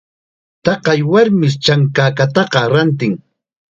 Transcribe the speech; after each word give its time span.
Taqay 0.63 0.99
warmish 1.11 1.57
chankakata 1.63 2.43
rantin. 2.73 3.13